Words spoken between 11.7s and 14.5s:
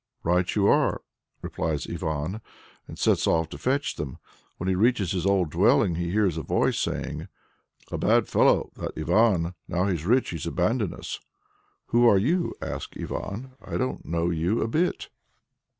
"Who are you?" asks Ivan. "I don't know